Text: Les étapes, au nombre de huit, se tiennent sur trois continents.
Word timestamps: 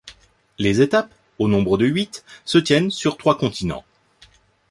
Les 0.57 0.81
étapes, 0.81 1.13
au 1.37 1.47
nombre 1.47 1.77
de 1.77 1.85
huit, 1.85 2.25
se 2.43 2.57
tiennent 2.57 2.89
sur 2.89 3.17
trois 3.17 3.37
continents. 3.37 3.85